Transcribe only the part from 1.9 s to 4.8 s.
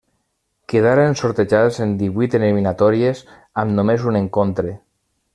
divuit eliminatòries amb només un encontre.